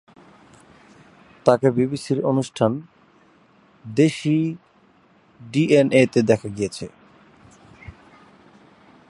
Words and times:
তাকে 1.45 1.67
বিবিসির 1.71 2.19
অনুষ্ঠান 2.25 2.71
"দেশি 3.85 4.37
ডিএনএ" 5.41 6.03
তে 6.13 6.19
দেখা 6.21 6.49
গিয়েছে। 6.49 6.85